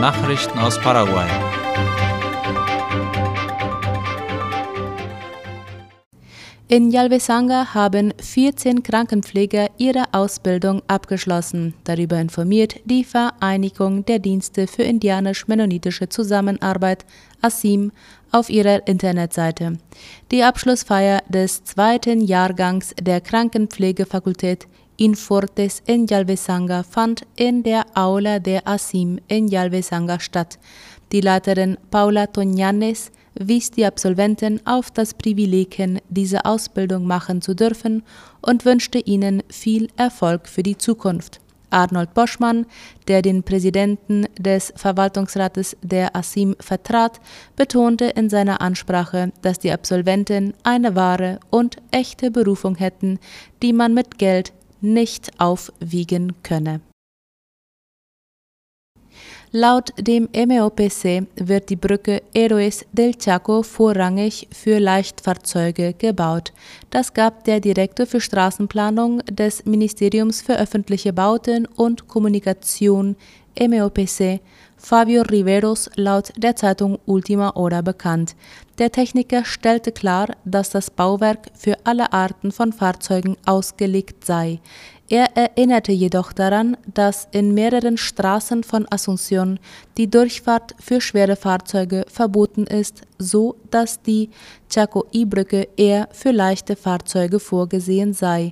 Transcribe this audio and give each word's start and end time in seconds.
Nachrichten 0.00 0.58
aus 0.58 0.78
Paraguay. 0.78 1.26
In 6.68 6.90
Yalvesanga 6.90 7.72
haben 7.72 8.12
14 8.20 8.82
Krankenpfleger 8.82 9.68
ihre 9.78 10.04
Ausbildung 10.12 10.82
abgeschlossen. 10.86 11.72
Darüber 11.84 12.20
informiert 12.20 12.76
die 12.84 13.04
Vereinigung 13.04 14.04
der 14.04 14.18
Dienste 14.18 14.66
für 14.66 14.82
indianisch-mennonitische 14.82 16.10
Zusammenarbeit 16.10 17.06
ASIM 17.40 17.90
auf 18.32 18.50
ihrer 18.50 18.86
Internetseite. 18.86 19.78
Die 20.30 20.42
Abschlussfeier 20.42 21.22
des 21.28 21.64
zweiten 21.64 22.20
Jahrgangs 22.20 22.94
der 23.00 23.22
Krankenpflegefakultät 23.22 24.66
Infortes 24.96 25.82
in 25.86 26.06
Yalvesanga 26.06 26.82
fand 26.82 27.22
in 27.36 27.62
der 27.62 27.84
Aula 27.94 28.38
der 28.38 28.66
ASIM 28.66 29.20
in 29.28 29.48
Yalvesanga 29.48 30.18
statt. 30.20 30.58
Die 31.12 31.20
Leiterin 31.20 31.76
Paula 31.90 32.24
Toñanes 32.24 33.10
wies 33.34 33.70
die 33.70 33.84
Absolventen 33.84 34.60
auf 34.66 34.90
das 34.90 35.12
Privileg 35.14 35.74
hin, 35.74 36.00
diese 36.08 36.44
Ausbildung 36.44 37.06
machen 37.06 37.42
zu 37.42 37.54
dürfen 37.54 38.02
und 38.40 38.64
wünschte 38.64 38.98
ihnen 38.98 39.42
viel 39.50 39.88
Erfolg 39.96 40.48
für 40.48 40.62
die 40.62 40.78
Zukunft. 40.78 41.40
Arnold 41.68 42.14
Boschmann, 42.14 42.64
der 43.08 43.22
den 43.22 43.42
Präsidenten 43.42 44.26
des 44.38 44.72
Verwaltungsrates 44.76 45.76
der 45.82 46.16
ASIM 46.16 46.56
vertrat, 46.60 47.20
betonte 47.56 48.06
in 48.06 48.30
seiner 48.30 48.60
Ansprache, 48.60 49.32
dass 49.42 49.58
die 49.58 49.72
Absolventen 49.72 50.54
eine 50.62 50.94
wahre 50.94 51.40
und 51.50 51.76
echte 51.90 52.30
Berufung 52.30 52.76
hätten, 52.76 53.18
die 53.62 53.72
man 53.72 53.94
mit 53.94 54.16
Geld 54.18 54.52
nicht 54.80 55.40
aufwiegen 55.40 56.34
könne. 56.42 56.80
Laut 59.52 59.92
dem 59.98 60.28
MEOPC 60.34 61.26
wird 61.36 61.70
die 61.70 61.76
Brücke 61.76 62.22
Héroes 62.34 62.84
del 62.92 63.14
Chaco 63.14 63.62
vorrangig 63.62 64.48
für 64.52 64.78
Leichtfahrzeuge 64.78 65.94
gebaut. 65.94 66.52
Das 66.90 67.14
gab 67.14 67.44
der 67.44 67.60
Direktor 67.60 68.06
für 68.06 68.20
Straßenplanung 68.20 69.20
des 69.30 69.64
Ministeriums 69.64 70.42
für 70.42 70.58
öffentliche 70.58 71.12
Bauten 71.12 71.64
und 71.64 72.06
Kommunikation 72.08 73.16
MEOPC 73.58 74.40
Fabio 74.76 75.22
Riveros 75.22 75.90
laut 75.96 76.32
der 76.36 76.54
Zeitung 76.54 76.98
Ultima 77.06 77.54
Hora 77.54 77.80
bekannt. 77.80 78.36
Der 78.78 78.92
Techniker 78.92 79.44
stellte 79.44 79.90
klar, 79.90 80.28
dass 80.44 80.70
das 80.70 80.90
Bauwerk 80.90 81.48
für 81.54 81.76
alle 81.84 82.12
Arten 82.12 82.52
von 82.52 82.72
Fahrzeugen 82.72 83.36
ausgelegt 83.46 84.24
sei. 84.24 84.60
Er 85.08 85.36
erinnerte 85.36 85.92
jedoch 85.92 86.32
daran, 86.32 86.76
dass 86.92 87.28
in 87.30 87.54
mehreren 87.54 87.96
Straßen 87.96 88.64
von 88.64 88.86
Asunción 88.86 89.58
die 89.96 90.10
Durchfahrt 90.10 90.74
für 90.80 91.00
schwere 91.00 91.36
Fahrzeuge 91.36 92.04
verboten 92.08 92.64
ist, 92.64 93.02
so 93.18 93.56
dass 93.70 94.02
die 94.02 94.30
Chaco-I-Brücke 94.68 95.68
eher 95.76 96.08
für 96.12 96.32
leichte 96.32 96.74
Fahrzeuge 96.74 97.38
vorgesehen 97.38 98.12
sei. 98.14 98.50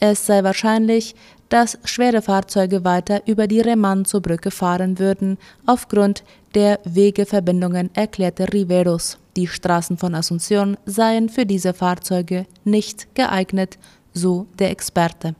Es 0.00 0.26
sei 0.26 0.42
wahrscheinlich, 0.42 1.14
dass 1.52 1.78
schwere 1.84 2.22
Fahrzeuge 2.22 2.82
weiter 2.82 3.20
über 3.26 3.46
die 3.46 3.60
Remanzo-Brücke 3.60 4.50
fahren 4.50 4.98
würden, 4.98 5.36
aufgrund 5.66 6.24
der 6.54 6.80
Wegeverbindungen, 6.84 7.90
erklärte 7.94 8.50
Riveros. 8.50 9.18
Die 9.36 9.46
Straßen 9.46 9.98
von 9.98 10.14
Asunción 10.14 10.78
seien 10.86 11.28
für 11.28 11.44
diese 11.44 11.74
Fahrzeuge 11.74 12.46
nicht 12.64 13.14
geeignet, 13.14 13.78
so 14.14 14.46
der 14.58 14.70
Experte. 14.70 15.34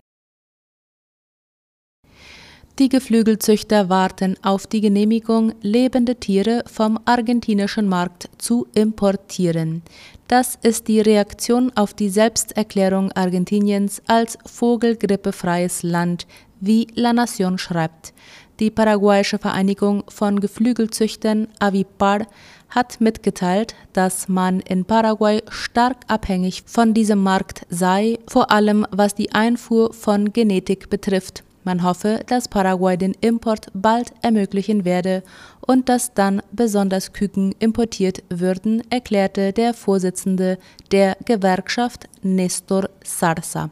Die 2.79 2.89
Geflügelzüchter 2.89 3.91
warten 3.91 4.37
auf 4.43 4.67
die 4.67 4.81
Genehmigung, 4.81 5.53
lebende 5.61 6.17
Tiere 6.17 6.65
vom 6.67 6.99
argentinischen 7.05 7.87
Markt 7.87 8.31
zu 8.39 8.67
importieren. 8.75 9.83
Das 10.27 10.59
ist 10.63 10.89
die 10.89 11.03
Reaktion 11.03 11.71
auf 11.77 11.93
die 11.93 12.09
Selbsterklärung 12.09 13.13
Argentiniens 13.13 14.01
als 14.07 14.39
vogelgrippefreies 14.47 15.83
Land, 15.83 16.27
wie 16.61 16.87
La 16.95 17.11
Nación 17.11 17.59
schreibt. 17.59 18.15
Die 18.59 18.71
paraguayische 18.71 19.39
Vereinigung 19.39 20.05
von 20.09 20.41
Geflügelzüchtern 20.41 21.49
Avipar 21.59 22.27
hat 22.71 23.03
mitgeteilt, 23.03 23.75
dass 23.93 24.29
man 24.29 24.61
in 24.61 24.87
Paraguay 24.87 25.43
stark 25.51 25.97
abhängig 26.07 26.63
von 26.65 26.95
diesem 26.95 27.23
Markt 27.23 27.67
sei, 27.69 28.19
vor 28.27 28.51
allem 28.51 28.87
was 28.91 29.15
die 29.15 29.33
Einfuhr 29.33 29.93
von 29.93 30.33
Genetik 30.33 30.89
betrifft. 30.89 31.45
Man 31.65 31.85
hoffe, 31.85 32.21
dass 32.27 32.49
Paraguay 32.49 32.97
den 32.97 33.15
Import 33.21 33.69
bald 33.73 34.13
ermöglichen 34.23 34.85
werde 34.85 35.23
und 35.61 35.89
dass 35.89 36.13
dann 36.13 36.43
besonders 36.51 37.13
Küken 37.13 37.55
importiert 37.61 38.25
würden, 38.29 38.83
erklärte 38.91 39.53
der 39.53 39.73
Vorsitzende 39.73 40.59
der 40.91 41.17
Gewerkschaft 41.25 42.09
Nestor 42.23 42.89
Sarsa. 43.05 43.71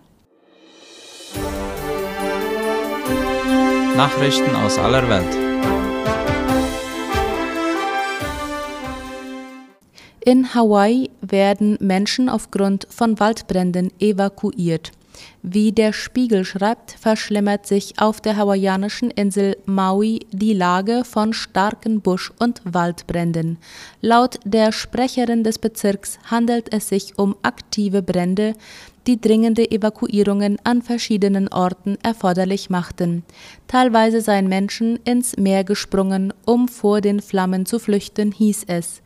Nachrichten 3.97 4.55
aus 4.55 4.79
aller 4.79 5.09
Welt. 5.09 5.51
In 10.25 10.55
Hawaii 10.55 11.11
werden 11.23 11.77
Menschen 11.81 12.29
aufgrund 12.29 12.87
von 12.89 13.19
Waldbränden 13.19 13.91
evakuiert. 13.99 14.93
Wie 15.43 15.73
der 15.73 15.93
Spiegel 15.93 16.45
schreibt, 16.45 16.93
verschlimmert 16.93 17.67
sich 17.67 17.99
auf 17.99 18.21
der 18.21 18.37
hawaiianischen 18.37 19.11
Insel 19.11 19.57
Maui 19.65 20.21
die 20.33 20.53
Lage 20.53 21.05
von 21.05 21.33
starken 21.33 22.01
Busch- 22.01 22.33
und 22.39 22.61
Waldbränden. 22.65 23.59
Laut 24.01 24.39
der 24.45 24.73
Sprecherin 24.73 25.45
des 25.45 25.59
Bezirks 25.59 26.19
handelt 26.31 26.73
es 26.75 26.89
sich 26.89 27.19
um 27.19 27.37
aktive 27.43 28.03
Brände, 28.03 28.55
die 29.07 29.21
dringende 29.21 29.71
Evakuierungen 29.71 30.59
an 30.65 30.83
verschiedenen 30.83 31.49
Orten 31.49 31.97
erforderlich 32.03 32.71
machten. 32.71 33.25
Teilweise 33.67 34.21
seien 34.21 34.49
Menschen 34.49 34.99
ins 35.05 35.37
Meer 35.37 35.65
gesprungen, 35.65 36.33
um 36.45 36.69
vor 36.69 37.01
den 37.01 37.21
Flammen 37.21 37.67
zu 37.67 37.79
flüchten, 37.79 38.33
hieß 38.33 38.65
es. 38.69 39.01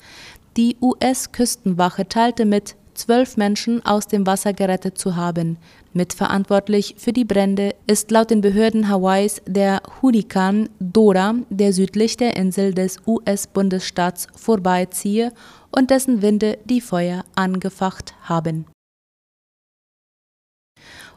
Die 0.57 0.77
US-Küstenwache 0.81 2.09
teilte 2.09 2.45
mit, 2.45 2.77
zwölf 2.95 3.37
Menschen 3.37 3.85
aus 3.85 4.07
dem 4.07 4.27
Wasser 4.27 4.53
gerettet 4.53 4.99
zu 4.99 5.17
haben. 5.17 5.59
Mitverantwortlich 5.93 6.97
für 6.99 7.13
die 7.13 7.25
Brände 7.25 7.75
ist 7.87 8.11
laut 8.11 8.31
den 8.31 8.41
Behörden 8.41 8.89
Hawaiis 8.89 9.43
der 9.47 9.83
Hurrikan 10.01 10.69
Dora, 10.81 11.35
der 11.51 11.73
südlich 11.73 12.17
der 12.17 12.37
Insel 12.37 12.75
des 12.75 12.99
US-Bundesstaats 13.07 14.27
vorbeiziehe 14.35 15.33
und 15.71 15.91
dessen 15.91 16.23
Winde 16.23 16.59
die 16.65 16.81
Feuer 16.81 17.25
angefacht 17.35 18.15
haben. 18.23 18.67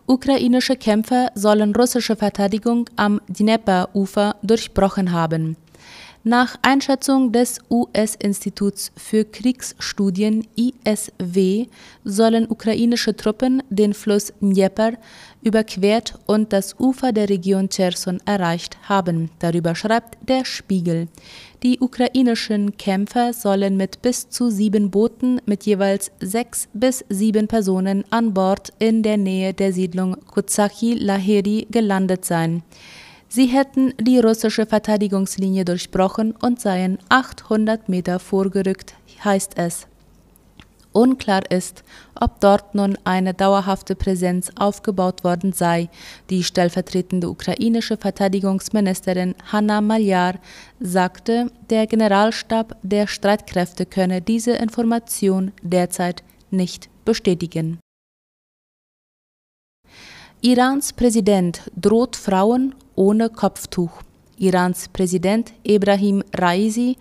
Ukrainische 0.10 0.78
Kämpfer 0.78 1.32
sollen 1.36 1.76
russische 1.76 2.16
Verteidigung 2.16 2.90
am 2.96 3.20
Dnepr-Ufer 3.28 4.38
durchbrochen 4.42 5.12
haben. 5.12 5.58
Nach 6.28 6.58
Einschätzung 6.62 7.32
des 7.32 7.62
US-Instituts 7.70 8.92
für 8.98 9.24
Kriegsstudien 9.24 10.46
ISW 10.58 11.68
sollen 12.04 12.52
ukrainische 12.52 13.16
Truppen 13.16 13.64
den 13.70 13.94
Fluss 13.94 14.34
Dnieper 14.42 14.98
überquert 15.42 16.20
und 16.26 16.52
das 16.52 16.78
Ufer 16.82 17.14
der 17.14 17.30
Region 17.30 17.70
Cherson 17.70 18.20
erreicht 18.26 18.78
haben. 18.90 19.32
Darüber 19.40 19.74
schreibt 19.74 20.18
der 20.28 20.44
Spiegel. 20.44 21.08
Die 21.64 21.80
ukrainischen 21.80 22.76
Kämpfer 22.76 23.32
sollen 23.32 23.78
mit 23.78 24.02
bis 24.02 24.28
zu 24.28 24.50
sieben 24.50 24.92
Booten 24.92 25.40
mit 25.46 25.66
jeweils 25.66 26.12
sechs 26.20 26.68
bis 26.74 27.06
sieben 27.08 27.48
Personen 27.48 28.04
an 28.10 28.34
Bord 28.34 28.74
in 28.80 29.02
der 29.02 29.16
Nähe 29.16 29.54
der 29.54 29.72
Siedlung 29.72 30.18
Kutsaki 30.26 30.96
Laheri 30.96 31.68
gelandet 31.72 32.26
sein. 32.26 32.64
Sie 33.30 33.48
hätten 33.48 33.94
die 34.00 34.20
russische 34.20 34.66
Verteidigungslinie 34.66 35.66
durchbrochen 35.66 36.32
und 36.32 36.62
seien 36.62 36.98
800 37.10 37.90
Meter 37.90 38.20
vorgerückt, 38.20 38.96
heißt 39.24 39.58
es. 39.58 39.88
Unklar 40.94 41.52
ist, 41.52 41.84
ob 42.20 42.40
dort 42.40 42.74
nun 42.74 42.98
eine 43.04 43.34
dauerhafte 43.36 43.96
Präsenz 43.96 44.50
aufgebaut 44.58 45.24
worden 45.24 45.54
sei. 45.54 45.90
Die 46.32 46.44
stellvertretende 46.44 47.30
ukrainische 47.30 47.98
Verteidigungsministerin 47.98 49.36
Hanna 49.52 49.82
Maljar 49.82 50.40
sagte, 50.80 51.52
der 51.70 51.86
Generalstab 51.86 52.78
der 52.82 53.06
Streitkräfte 53.06 53.86
könne 53.86 54.22
diese 54.22 54.54
Information 54.54 55.52
derzeit 55.62 56.24
nicht 56.50 56.90
bestätigen. 57.06 57.78
Irans 60.42 60.94
Präsident 60.94 61.70
droht 61.76 62.16
Frauen 62.16 62.74
ohne 62.98 63.30
Kopftuch. 63.30 64.02
Irans 64.38 64.90
Präsident 64.90 65.54
Ebrahim 65.64 66.24
Raisi 66.36 66.98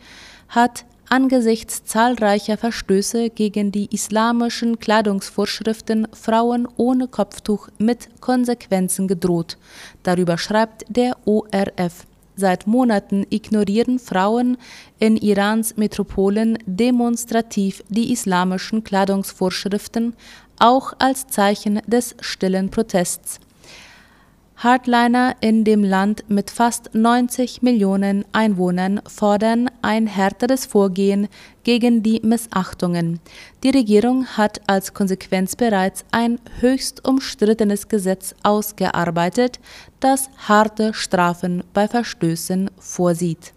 hat 0.48 0.84
angesichts 1.08 1.84
zahlreicher 1.84 2.56
Verstöße 2.56 3.30
gegen 3.30 3.72
die 3.72 3.92
islamischen 3.92 4.78
Kleidungsvorschriften 4.78 6.06
Frauen 6.12 6.68
ohne 6.76 7.08
Kopftuch 7.08 7.68
mit 7.78 8.08
Konsequenzen 8.20 9.08
gedroht. 9.08 9.56
Darüber 10.02 10.38
schreibt 10.38 10.84
der 10.88 11.16
ORF. 11.24 12.06
Seit 12.38 12.66
Monaten 12.66 13.26
ignorieren 13.30 13.98
Frauen 13.98 14.58
in 14.98 15.16
Irans 15.16 15.76
Metropolen 15.78 16.58
demonstrativ 16.66 17.82
die 17.88 18.12
islamischen 18.12 18.84
Kleidungsvorschriften, 18.84 20.14
auch 20.58 20.92
als 20.98 21.26
Zeichen 21.28 21.80
des 21.86 22.14
stillen 22.20 22.70
Protests. 22.70 23.40
Hardliner 24.58 25.36
in 25.40 25.64
dem 25.64 25.84
Land 25.84 26.24
mit 26.28 26.50
fast 26.50 26.94
90 26.94 27.60
Millionen 27.60 28.24
Einwohnern 28.32 29.02
fordern 29.06 29.70
ein 29.82 30.06
härteres 30.06 30.64
Vorgehen 30.64 31.28
gegen 31.62 32.02
die 32.02 32.20
Missachtungen. 32.24 33.20
Die 33.62 33.68
Regierung 33.68 34.26
hat 34.26 34.62
als 34.66 34.94
Konsequenz 34.94 35.56
bereits 35.56 36.06
ein 36.10 36.40
höchst 36.60 37.06
umstrittenes 37.06 37.88
Gesetz 37.88 38.34
ausgearbeitet, 38.42 39.60
das 40.00 40.30
harte 40.48 40.94
Strafen 40.94 41.62
bei 41.74 41.86
Verstößen 41.86 42.70
vorsieht. 42.78 43.52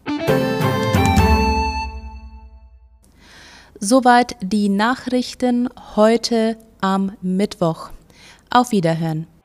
Soweit 3.80 4.36
die 4.42 4.68
Nachrichten 4.68 5.70
heute 5.96 6.58
am 6.82 7.14
Mittwoch. 7.22 7.92
Auf 8.50 8.72
Wiederhören. 8.72 9.39